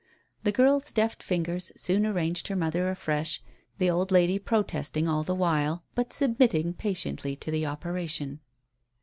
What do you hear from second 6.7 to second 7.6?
patiently to